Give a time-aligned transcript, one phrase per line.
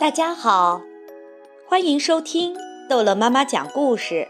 [0.00, 0.82] 大家好，
[1.66, 2.56] 欢迎收听
[2.88, 4.28] 逗乐妈妈讲故事，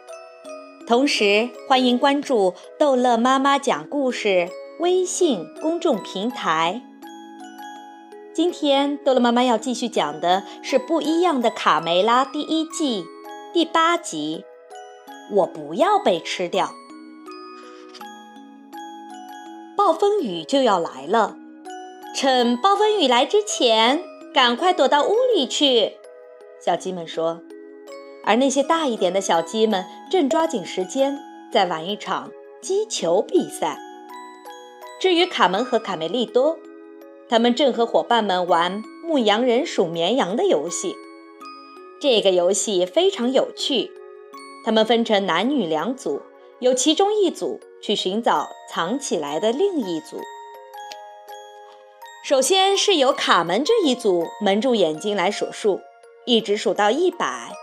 [0.87, 4.49] 同时欢迎关注逗乐妈妈讲故事
[4.81, 6.81] 微信公众平台。
[8.33, 13.05] 今天逗乐妈妈要继续讲的是《不一样的卡梅拉》第一季
[13.53, 14.47] 第八集。
[15.33, 16.73] 我不要被吃掉。
[19.77, 21.37] 暴风雨就要来了，
[22.17, 24.03] 趁暴风雨来之前，
[24.39, 25.95] 赶快躲到屋里去。
[26.65, 27.43] 小鸡们说，
[28.23, 31.19] 而那些大一点的小鸡们正抓紧时间
[31.53, 32.31] 在玩一场
[32.63, 33.81] 击球比赛。
[35.01, 36.57] 至于卡门和卡梅利多，
[37.29, 40.95] 他们正和伙伴们玩牧羊人数绵羊的游戏。
[42.01, 43.91] 这个游戏非常有趣。
[44.65, 46.23] 他们分成男女两组，
[46.61, 50.21] 由其中一组去寻找藏起来的另一组。
[52.29, 55.81] 首先是由卡门这一组蒙住眼睛来数数，
[56.27, 57.55] 一直数到一百。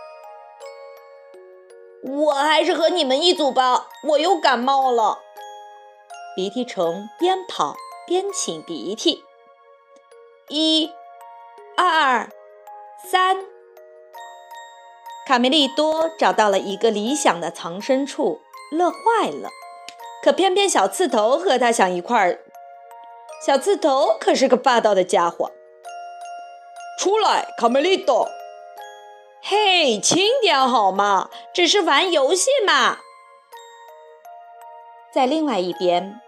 [2.02, 5.20] 我还是和你们一组吧，我又感冒了。
[6.34, 7.76] 鼻涕虫边跑
[8.08, 9.22] 边擤鼻涕。
[10.48, 10.90] 一、
[11.76, 12.28] 二、
[13.08, 13.36] 三。
[15.28, 18.40] 卡梅利多找到了一个理想的藏身处，
[18.72, 19.48] 乐坏了。
[20.24, 22.40] 可偏偏小刺头和他想一块儿。
[23.46, 25.52] 小刺头可是个霸道的家伙。
[26.98, 28.28] 出来，卡梅利多！
[29.40, 31.30] 嘿，轻点好吗？
[31.54, 32.98] 只是玩游戏嘛。
[35.14, 36.20] 在另外一边，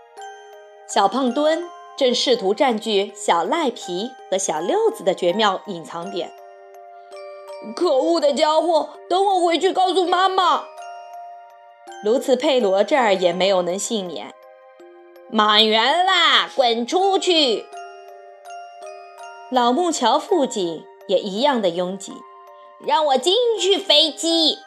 [0.89, 6.33] 小胖墩正试图占据小赖皮和小六子的绝妙隐藏点。
[7.75, 8.91] 可恶的家伙！
[9.11, 10.67] 等我回去告诉妈妈。
[12.05, 14.33] 卢茨佩罗这儿也没有能幸免。
[15.31, 17.67] 满员啦，滚出去！
[19.51, 22.15] 老木桥附近也一样的拥挤。
[22.87, 24.59] 让我进去，飞机。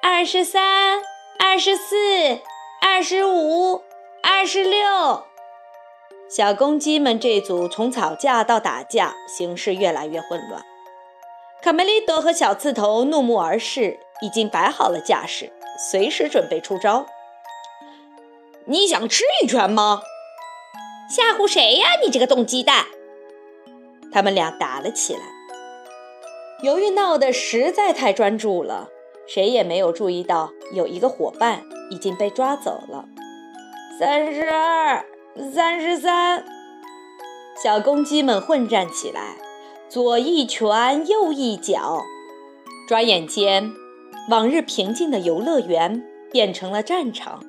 [0.00, 1.02] 二十三，
[1.38, 1.96] 二十四，
[2.80, 3.82] 二十五，
[4.22, 5.24] 二十六。
[6.30, 10.64] 小公鸡们这组从吵架到打架，形势越来越混乱。
[11.60, 15.52] 卡梅利多和小刺头怒目而视，已经摆好了架势，
[15.90, 17.04] 随时准备出招。
[18.66, 20.00] 你想吃一拳吗？
[21.10, 21.86] 吓唬谁呀？
[22.02, 22.86] 你这个冻鸡蛋！
[24.10, 25.20] 他们俩打了起来。
[26.62, 28.88] 由于闹得实在太专注了，
[29.26, 33.04] 谁也没有注意到有一个伙伴已经被抓走了。
[33.98, 35.04] 三十二，
[35.52, 36.42] 三十三，
[37.62, 39.36] 小公鸡们混战起来。
[39.90, 42.02] 左一拳，右一脚，
[42.88, 43.70] 转眼间，
[44.30, 46.02] 往日平静的游乐园
[46.32, 47.44] 变成了战场。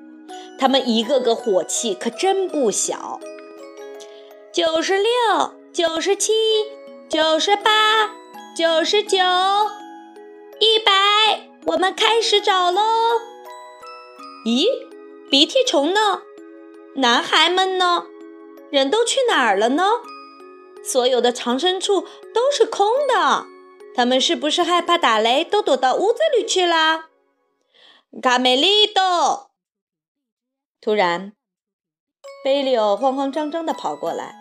[0.57, 3.19] 他们一个个火气可真不小。
[4.51, 6.33] 九十六，九十七，
[7.09, 8.16] 九十八，
[8.55, 9.17] 九十九，
[10.59, 12.81] 一百，我们开始找喽。
[14.45, 14.67] 咦，
[15.29, 16.21] 鼻涕虫呢？
[16.95, 18.05] 男孩们呢？
[18.72, 19.83] 人都去哪儿了呢？
[20.83, 22.01] 所有的藏身处
[22.33, 23.45] 都是空的，
[23.93, 27.05] 他们是不是害怕打雷，都躲到屋子里去了？
[28.22, 29.49] 卡梅利多！
[30.85, 31.34] 突然，
[32.44, 34.35] 贝利欧慌慌张张地跑过来，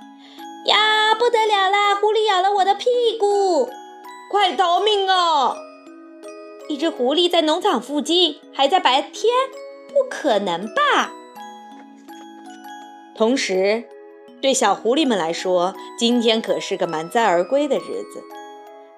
[0.66, 1.94] 呀，不得了啦！
[1.94, 3.70] 狐狸咬了我的屁股，
[4.30, 5.56] 快逃命啊！
[6.68, 9.32] 一只狐狸在农场附近，还在白天？
[9.88, 11.14] 不可能吧！
[13.16, 13.84] 同时。
[14.42, 18.22] 对小狐狸们来说，今天可是个满载而归的日子。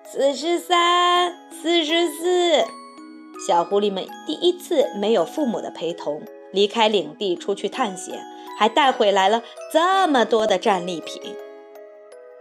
[0.04, 2.64] 四十三，四十四，
[3.46, 6.20] 小狐狸们第一次没有父母的陪同，
[6.56, 8.20] 离开领地出去探险，
[8.58, 11.36] 还带回来了这么多的战利品。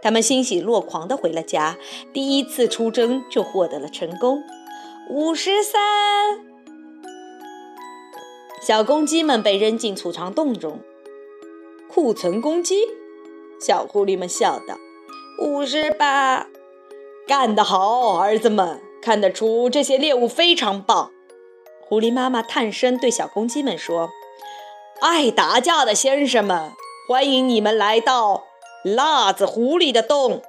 [0.02, 1.76] 他们欣喜若狂地回了家，
[2.12, 4.42] 第一次出征就获得了成功。
[5.10, 5.80] 五十三，
[8.62, 10.80] 小公鸡们被扔进储藏洞中。
[11.88, 12.76] 库存公鸡，
[13.60, 14.76] 小狐狸们笑道
[15.42, 16.46] ：“五十八，
[17.26, 18.80] 干得好，儿子们！
[19.02, 21.10] 看得出这些猎物非常棒。”
[21.88, 24.10] 狐狸妈妈探身对小公鸡们说
[25.00, 26.72] ：“爱打架的先生们，
[27.08, 28.42] 欢迎你们来到
[28.82, 30.42] 辣子狐狸的洞。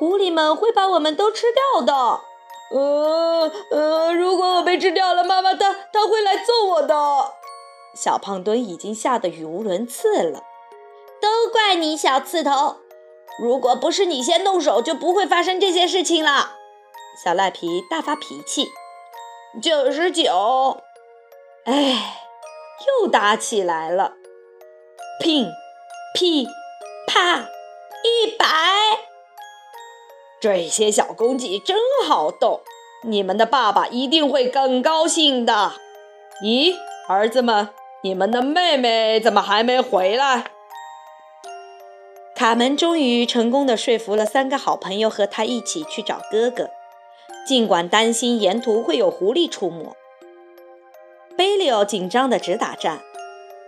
[0.00, 2.20] 狐狸们会把我们都吃掉的。
[2.72, 7.34] 呃呃，如果我被吃掉了，妈妈她她会来揍我的。”
[7.94, 10.42] 小胖墩已经吓得语无伦次了，
[11.20, 12.78] 都怪你小刺头！
[13.40, 16.56] 如果不是你先动手，就不会发生这些事情了。
[17.22, 18.66] 小赖皮大发脾气。
[19.58, 20.80] 九十九，
[21.64, 22.14] 哎，
[23.00, 24.12] 又打起来了！
[25.18, 25.50] 乒，
[26.14, 26.46] 噼，
[27.06, 27.48] 啪，
[28.04, 28.46] 一百！
[30.40, 31.76] 这些小公鸡真
[32.06, 32.60] 好逗，
[33.02, 35.72] 你们的爸爸一定会更高兴的。
[36.42, 36.76] 咦，
[37.08, 37.70] 儿子们，
[38.02, 40.44] 你们的妹妹怎么还没回来？
[42.36, 46.70] 卡门终于成功的说服了三个好朋友和他一起去找哥哥，
[47.50, 49.96] 尽管担心沿途会有狐狸出没。
[51.36, 53.00] 贝利奥紧张的直打颤，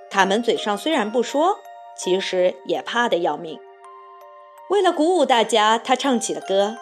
[0.08, 1.58] 卡门嘴上虽然不说，
[1.98, 3.58] 其实也怕得要命。
[4.70, 6.76] 为了鼓舞大家，他唱起了歌：“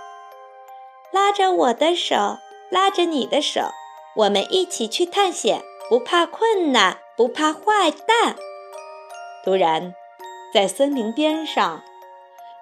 [1.11, 2.37] 拉着我的手，
[2.69, 3.71] 拉着你的手，
[4.17, 8.37] 我们一起去探险，不怕困难，不怕坏蛋。”
[9.43, 9.95] 突然，
[10.53, 11.83] 在森林边上，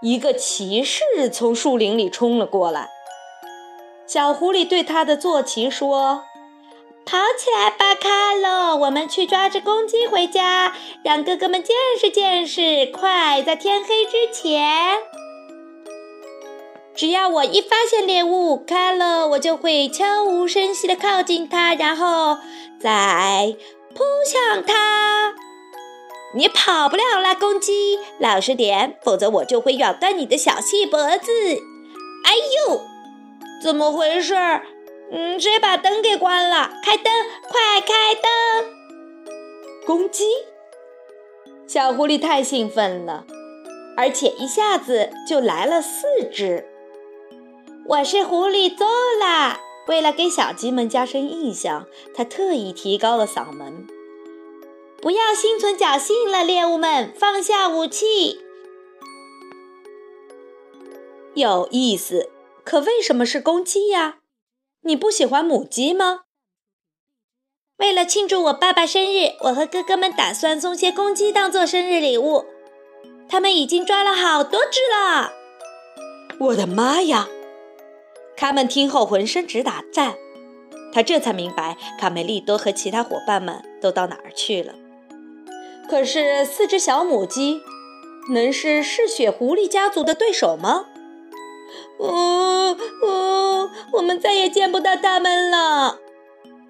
[0.00, 2.90] 一个骑士从树林里冲了过来。
[4.08, 6.24] 小狐狸对他的坐骑说
[7.04, 8.74] ：“跑起来吧，卡洛！
[8.76, 10.74] 我们去抓只公鸡回家，
[11.04, 12.86] 让哥哥们见识见识。
[12.86, 14.98] 快，在天黑之前！”
[16.96, 22.38] 只要我一发现猎物，卡了，我就会悄无声息地靠近它，然后
[22.80, 23.54] 再
[23.94, 25.34] 扑向它。
[26.34, 31.30] 你跑不了了，公鸡，老实点，否则我就会咬断你的小细脖子。
[32.24, 32.34] 哎
[32.68, 32.80] 呦，
[33.62, 34.66] 怎么回事儿？
[35.10, 36.70] 嗯，谁把灯给关了？
[36.84, 37.12] 开灯，
[37.48, 38.30] 快开灯！
[39.86, 40.24] 公鸡，
[41.66, 43.24] 小狐狸太兴奋了，
[43.96, 46.66] 而且一下子就来了四只。
[47.86, 48.86] 我是狐狸多
[49.18, 49.60] 啦！
[49.86, 53.86] 为了给小鸡们加深印象，他特意提高了嗓门。
[55.00, 58.40] 不要心存侥幸了，猎物们，放下武器。
[61.32, 62.28] 有意思，
[62.68, 64.18] 可为什么是公鸡呀？
[64.82, 66.24] 你不喜欢母鸡吗？
[67.78, 72.44] 为了庆祝我爸爸生日，我和哥哥们打算送些公鸡当做生日礼物。
[73.26, 75.32] 他们已经抓了好多只了。
[76.40, 77.26] 我的妈呀！
[78.36, 80.16] 卡门听后浑身直打颤，
[80.92, 84.74] 他这才明白卡梅利多和其他伙伴们都到哪儿去了。
[85.88, 87.62] 可是四只小母鸡
[88.34, 90.84] 能是嗜血狐狸家族的对手吗？
[91.98, 95.98] 哦哦，我们再也见不到他们了！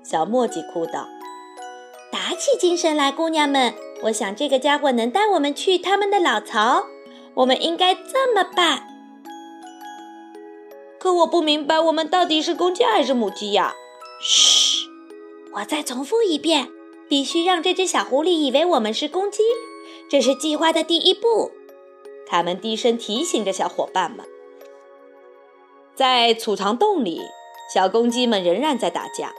[0.02, 1.06] 小墨迹哭道
[2.10, 3.74] ：“打起精神来，姑娘们！
[4.04, 6.86] 我想这个家伙能带我们去他们的老巢，
[7.34, 8.84] 我们应该这么办。”
[10.98, 13.74] 可我不明白，我们到底是公鸡还是母鸡呀？
[14.20, 14.88] 嘘，
[15.54, 16.68] 我再重复一遍，
[17.08, 19.42] 必须让这只小狐狸以为我们是公鸡，
[20.10, 21.52] 这是计划的第一步。
[22.26, 24.26] 卡门低声提醒着小伙伴们。
[25.98, 27.20] 在储藏洞里，
[27.74, 29.32] 小公鸡们仍然在打架。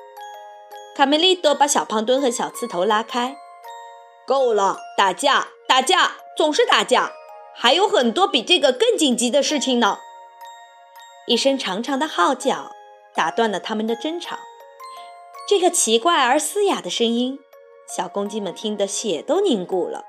[0.94, 3.38] 卡梅利多把小胖墩和小刺头拉开。
[4.27, 7.13] 够了，打架，打架，总是打架，
[7.56, 10.00] 还有很多比这个更紧急的事情呢。
[11.27, 12.73] 一声长长的号角
[13.15, 14.38] 打断了他们的争吵。
[15.47, 17.39] 这个奇怪而嘶哑的声音，
[17.95, 20.03] 小公鸡们听得血都凝固了。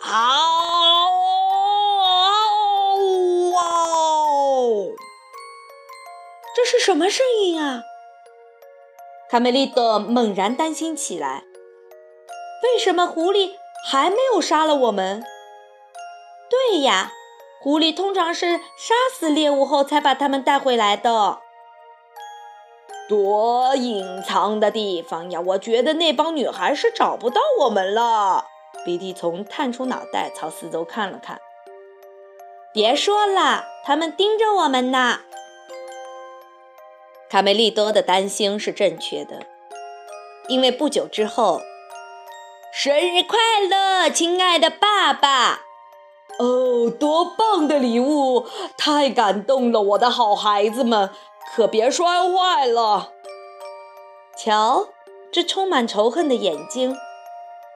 [0.00, 1.37] 嗷！
[6.68, 7.82] 是什么声音啊？
[9.30, 11.44] 卡梅利多猛然担心起来。
[12.62, 13.52] 为什么狐狸
[13.90, 15.24] 还没有杀了我们？
[16.50, 17.12] 对呀。
[17.62, 21.38] 狐狸通常是杀死猎物后才把它们带回来的。
[23.08, 25.40] 多隐藏的地方呀！
[25.40, 28.44] 我觉得那帮女孩是找不到我们了。
[28.84, 31.40] 鼻涕虫探出脑袋朝四周看了看。
[32.74, 35.20] 别说了，他们盯着我们呢。
[37.30, 39.42] 卡梅利多的担心是正确的，
[40.48, 41.60] 因为不久之后，
[42.72, 45.60] 生日快乐，亲爱的爸爸。
[46.38, 48.46] 哦，多棒的礼物！
[48.78, 51.10] 太感动了，我的好孩子们，
[51.52, 53.12] 可别摔坏了。
[54.34, 54.88] 瞧，
[55.30, 56.96] 这充满仇恨的眼睛，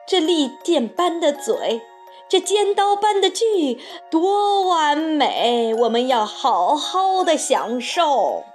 [0.07, 1.81] 这利剑般的嘴，
[2.27, 3.79] 这尖刀般的锯，
[4.09, 5.75] 多完美！
[5.75, 8.45] 我们要好好的享受。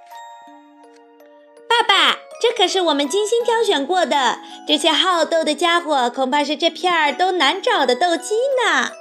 [2.41, 8.93] 这可是我们精心挑选过的，这些好斗的家伙，恐怕是这片儿都难找的斗鸡呢。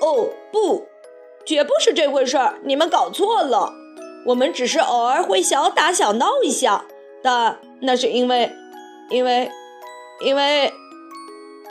[0.00, 0.86] 哦不，
[1.44, 2.60] 绝不是这回事儿！
[2.62, 3.72] 你们搞错了，
[4.26, 6.84] 我们只是偶尔会小打小闹一下，
[7.20, 8.52] 但那是因为，
[9.10, 9.50] 因为，
[10.24, 10.72] 因为……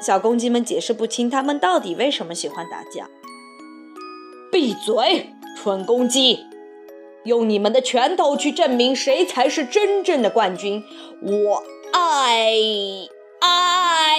[0.01, 3.10] 小公鸡们解释不清他们到底为什么喜欢打架。
[4.51, 6.46] 闭嘴，蠢公鸡！
[7.27, 10.81] 用你们的拳头去证明谁才是真正的冠军！
[11.22, 12.55] 我爱
[13.41, 14.17] 爱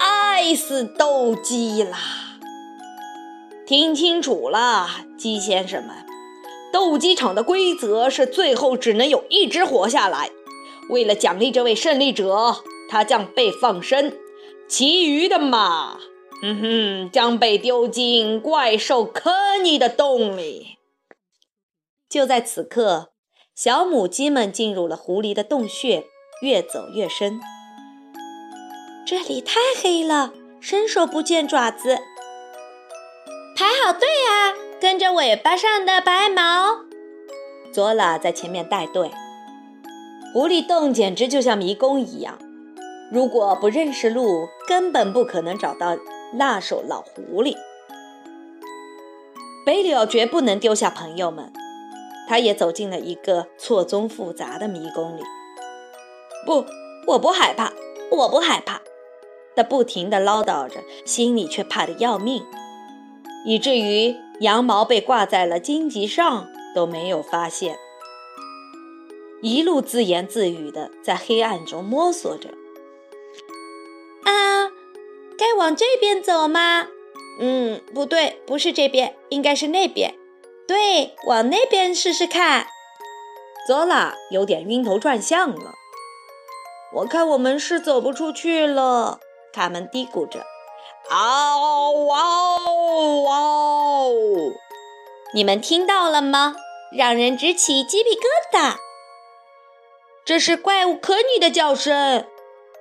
[0.00, 1.98] 爱死斗鸡啦！
[3.66, 5.94] 听清楚了，鸡先生们，
[6.72, 10.30] 斗鸡场的规则是最后只能有一只活下来。
[10.88, 12.56] 为了奖励这位胜利者，
[12.88, 14.14] 他将被放生，
[14.66, 15.98] 其余的马，
[16.42, 20.75] 嗯哼，将被丢进怪兽科尼的洞里。
[22.16, 23.10] 就在此刻，
[23.54, 26.06] 小母鸡们进入了狐狸的洞穴，
[26.40, 27.38] 越走越深。
[29.06, 31.98] 这里太黑了，伸手不见爪子。
[33.54, 36.86] 排好队啊，跟着尾巴上的白毛。
[37.70, 39.10] 佐拉在前面带队。
[40.32, 42.38] 狐狸洞简直就像迷宫一样，
[43.12, 45.98] 如果不认识路，根本不可能找到
[46.32, 47.54] 辣手老狐狸。
[49.66, 51.52] 贝里奥绝不能丢下朋友们，
[52.28, 55.22] 他也走进了一个错综复杂的迷宫里。
[56.44, 56.64] 不，
[57.06, 57.72] 我不害怕，
[58.10, 58.80] 我不害怕。
[59.54, 62.44] 他不停地唠叨着，心里却怕得要命，
[63.46, 67.78] 以至于羊毛被挂在了荆棘上都没有发现。
[69.40, 72.50] 一路自言自语的在黑暗中摸索着。
[74.24, 74.68] 啊，
[75.38, 76.88] 该往这边走吗？
[77.40, 80.14] 嗯，不对，不是这边，应该是那边。
[80.66, 82.66] 对，往那边试试看。
[83.66, 85.74] 佐拉有点晕头转向了。
[86.94, 89.20] 我看我们是走不出去了。
[89.52, 90.44] 卡门嘀咕着。
[91.08, 94.12] 嗷嗷嗷！
[95.34, 96.56] 你们听到了吗？
[96.96, 98.76] 让人直起鸡皮疙瘩。
[100.24, 102.26] 这是怪物科尼的叫声。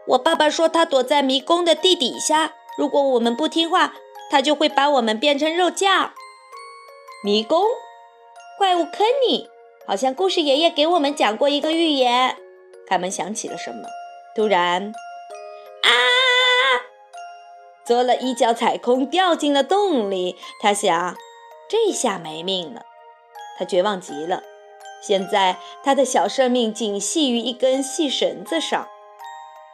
[0.08, 3.94] 我爸爸说他躲在迷宫的地底下，如果我们不听话，
[4.32, 6.14] 他就会把我们变成肉酱。
[7.26, 7.60] 迷宫，
[8.56, 9.50] 怪物可妮，
[9.88, 12.38] 好像故事爷爷给我们讲过一个寓言。
[12.88, 13.90] 凯门想起了什么，
[14.36, 14.94] 突然，
[15.82, 15.90] 啊！
[17.84, 20.36] 做了一脚踩空，掉进了洞里。
[20.62, 21.18] 他想，
[21.68, 22.84] 这下没命了。
[23.58, 24.44] 他绝望极了。
[25.02, 28.88] 现在，他的小生命仅系于一根细绳子上。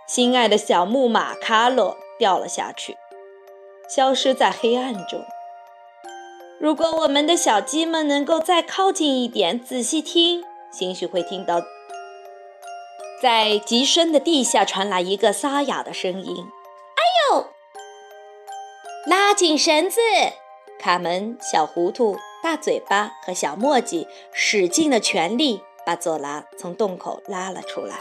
[0.08, 2.96] 心爱的小木马卡洛掉了下去，
[3.90, 5.22] 消失在黑暗中。
[6.62, 11.60] 如果我们的小鸡们能够再靠近一点，仔细听，兴许会听到
[13.20, 16.46] 在极深的地下传来一个沙哑的声音
[16.94, 17.02] ：“哎
[17.36, 17.48] 呦！”
[19.10, 20.00] 拉紧绳子，
[20.80, 22.18] 卡门、小糊涂。
[22.44, 27.96] 大嘴巴和小墨迹使尽了全力，把佐拉从洞口拉了出来。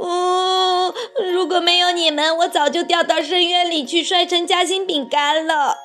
[0.00, 0.92] 呜！
[1.32, 5.76] 如果没有你们，我早就掉到深渊里去，摔成夹心饼干了。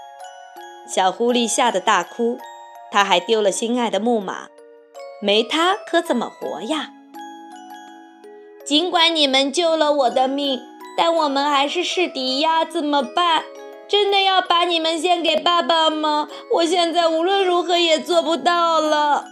[0.87, 2.39] 小狐狸吓得大哭，
[2.91, 4.47] 他还丢了心爱的木马，
[5.21, 6.91] 没它可怎么活呀？
[8.65, 10.59] 尽管你们救了我的命，
[10.97, 13.43] 但我们还是势敌呀，怎么办？
[13.87, 16.27] 真的要把你们献给爸爸吗？
[16.55, 19.25] 我现在无论如何也做不到了。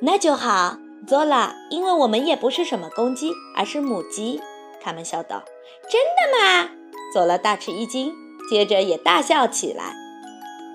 [0.00, 4.40] 那就好，佐拉，因为我们也不是什么公鸡，而是母鸡。
[4.80, 5.42] 卡门笑道
[5.90, 6.70] ：“真的吗？”
[7.12, 8.12] 佐拉大吃一惊，
[8.48, 9.92] 接着也大笑起来。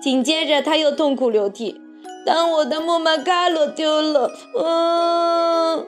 [0.04, 1.80] 紧接着他又痛哭流涕
[2.26, 5.86] ：“当我的木马卡罗丢了，嗯，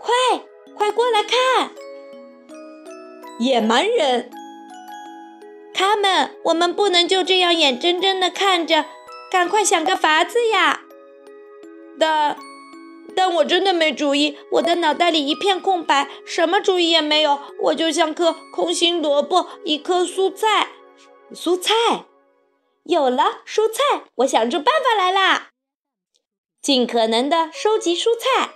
[0.00, 0.10] 快
[0.74, 1.70] 快过来看，
[3.38, 4.28] 野蛮人！”
[5.72, 8.86] 他们，我们不能就这样眼睁睁地看着，
[9.30, 10.80] 赶快想个法子呀！
[11.96, 12.36] 但，
[13.14, 20.70] 但我真的没主意，我的脑袋里一片空白，什么主意也没有，我就像颗空心萝卜，一颗蔬菜。
[21.32, 21.72] 蔬菜，
[22.84, 25.48] 有了蔬菜，我想出办法来啦！
[26.60, 28.50] 尽可能的收集蔬菜，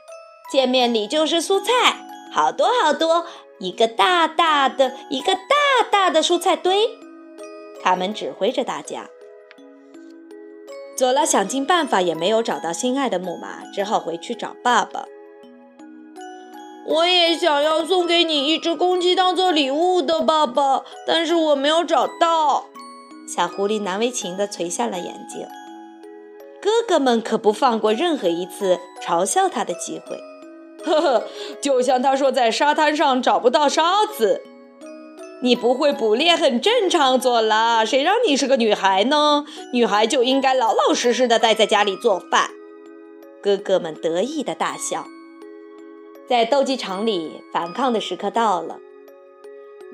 [0.53, 1.97] 见面礼就是蔬菜，
[2.31, 3.25] 好多好多，
[3.59, 6.91] 一个大大的，一个大大的蔬菜堆。
[7.83, 9.09] 卡门指挥着大家。
[10.95, 15.07] 佐拉想尽办法也没有找到心爱的木马，只好回去找爸爸。
[16.87, 22.67] 我也想要送给你一只公鸡当做礼物的，爸爸，但是我没有找到。
[23.29, 25.47] 小狐狸难为情地垂下了眼睛。
[26.61, 30.19] 哥哥们可不放过任何一次嘲笑他的机会。
[30.85, 31.25] 呵呵，
[31.61, 34.43] 就像他说在沙滩上找不到沙子。
[35.41, 37.85] 你不会捕猎很正常，佐拉。
[37.85, 39.45] 谁让你是个女孩呢？
[39.73, 42.51] 女孩就应该老老实实的待在家里做饭。
[43.41, 45.07] 哥哥们得意的大笑。
[46.29, 48.79] 在斗鸡场里，反抗的时刻到了。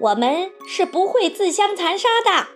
[0.01, 2.49] 我们是不会自相残杀的。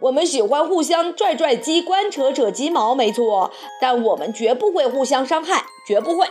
[0.00, 3.50] 我们喜欢互相拽拽鸡冠、扯扯鸡毛，没错。
[3.80, 6.26] 但我们绝不会互相伤害，绝不会。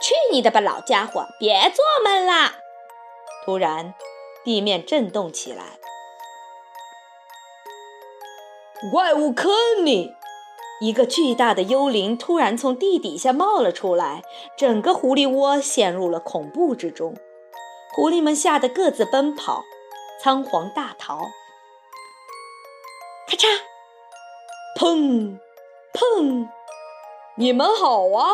[0.00, 1.26] 去你的吧，老家伙！
[1.38, 2.56] 别做梦啦！
[3.44, 3.94] 突然。
[4.44, 5.78] 地面震动起来，
[8.92, 9.48] 怪物科
[9.82, 10.12] 尼，
[10.82, 14.22] 一个巨大的幽灵突然从地底下冒了出来，
[14.58, 17.16] 整个狐狸窝陷入了恐怖之中。
[17.94, 19.64] 狐狸们吓得各自奔跑，
[20.22, 21.30] 仓皇大逃。
[23.34, 23.48] 咔嚓，
[24.78, 25.38] 砰，
[25.92, 26.46] 砰！
[27.36, 28.30] 你们好啊，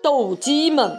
[0.00, 0.96] 斗鸡们！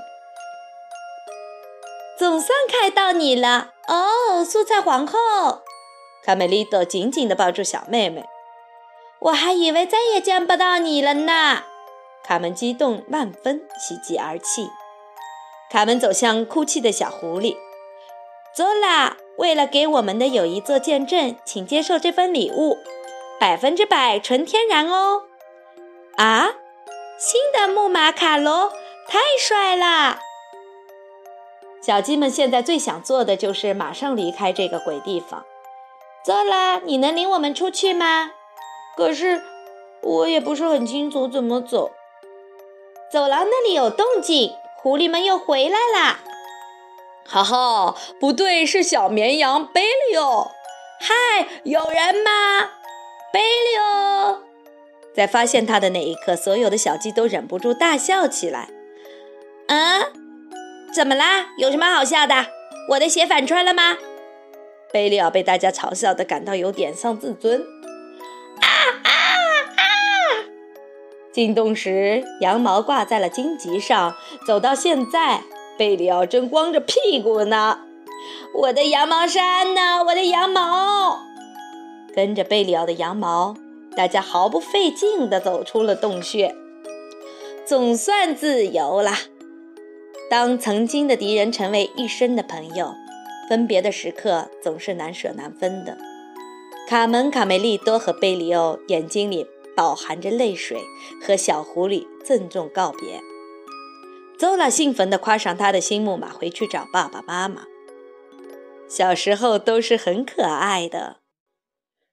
[2.19, 5.17] 总算看到你了哦，蔬菜皇后！
[6.25, 8.25] 卡梅利多紧紧地抱住小妹妹。
[9.19, 11.63] 我还以为再也见不到你了呢。
[12.25, 14.69] 卡门激动万分，喜极而泣。
[15.71, 17.55] 卡门走向哭泣的小狐狸。
[18.53, 19.15] 走啦！
[19.37, 22.77] 为了给我们的友谊做见证，请接受这份礼物，
[23.39, 25.23] 百分之百纯天然哦。
[26.17, 26.55] 啊，
[27.17, 28.71] 新的木马卡罗，
[29.07, 30.19] 太帅啦！
[31.81, 35.45] 小鸡们现在最想做的就是马上离开这个鬼地方。
[36.23, 36.81] 走啦！
[36.83, 38.31] 你能领我们出去吗？
[38.97, 39.43] 可是
[40.01, 41.91] 我也不是很清楚怎么走。
[43.11, 46.19] 走廊那里有动静，狐狸们又回来啦！
[47.27, 50.51] 哈哈，不对，是小绵羊贝利奥。
[50.99, 52.71] 嗨，有人吗？
[53.35, 54.43] 贝利奥！
[55.13, 58.69] 在发现他的那一刻，所有的小鸡都忍不住大笑起来。
[59.67, 60.05] 嗯，
[60.93, 61.47] 怎么啦？
[61.57, 62.33] 有什么好笑的？
[62.91, 63.97] 我的鞋反穿了吗？
[64.93, 67.59] 贝利奥被大家嘲笑的感到有点丧自尊。
[68.61, 68.67] 啊
[69.03, 69.11] 啊
[69.75, 69.83] 啊！
[71.33, 74.15] 进洞时，羊毛挂在了荆棘上。
[74.47, 75.41] 走到现在。
[75.77, 77.79] 贝里奥正光着屁股呢，
[78.53, 80.05] 我的羊毛衫呢？
[80.05, 81.19] 我的羊毛！
[82.15, 83.55] 跟着贝里奥的羊毛，
[83.95, 86.55] 大家毫不费劲地走出了洞穴，
[87.65, 89.11] 总算自由了。
[90.29, 92.93] 当曾经的敌人成为一生的朋友，
[93.49, 95.97] 分别的时刻总是难舍难分的。
[96.87, 99.45] 卡门、卡梅利多和贝里奥眼睛里
[99.75, 100.79] 饱含着泪水，
[101.21, 103.19] 和小狐狸郑重告别。
[104.37, 107.63] 邹拉兴奋地跨上他的新木马，回去找爸爸妈妈。
[108.87, 111.17] 小时候都是很可爱的。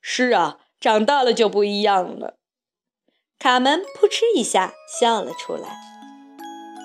[0.03, 2.35] 是啊，长大了就不一样了。
[3.39, 5.81] 卡门扑哧一下笑了出来。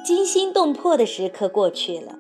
[0.06, 2.13] 惊心动魄的时刻过去了。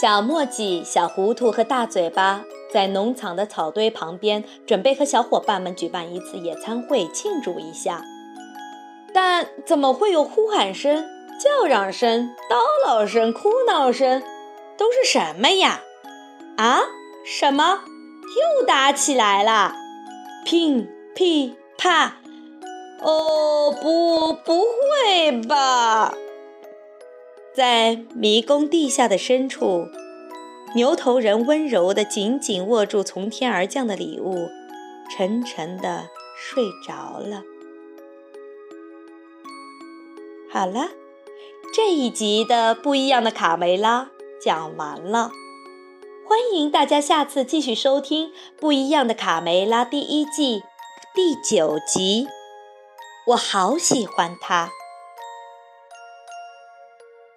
[0.00, 8.02] 小墨迹、小糊涂和大嘴巴在农场的草堆旁边，准备和小伙伴们举办一次野餐会，庆祝一下。
[9.14, 11.04] 但怎么会有呼喊声？
[11.38, 14.22] 叫嚷声、叨唠声、哭闹声，
[14.76, 15.82] 都是什么呀？
[16.56, 16.80] 啊？
[17.24, 17.80] 什么？
[18.58, 19.74] 又打起来了？
[20.44, 22.16] 乒噼啪！
[23.00, 26.14] 哦，不，不会吧！
[27.54, 29.86] 在迷宫地下的深处，
[30.74, 34.48] 牛头人温柔地紧紧握住从天而降的礼物，
[35.10, 37.42] 沉沉地睡着了。
[40.50, 40.88] 好了。
[41.74, 44.10] 这一集的不一样的卡梅拉
[44.44, 45.30] 讲完了，
[46.32, 50.62] 欢迎大家下次继续收听《不一样的卡梅拉》第一季
[51.14, 52.26] 第九集。
[53.26, 54.70] 我好喜欢它。